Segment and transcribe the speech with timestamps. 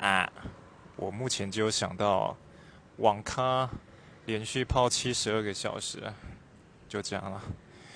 [0.00, 0.30] 啊。
[0.96, 2.36] 我目前只有想到
[2.98, 3.68] 网咖
[4.26, 6.12] 连续泡七十二个小时
[6.86, 7.42] 就这样了。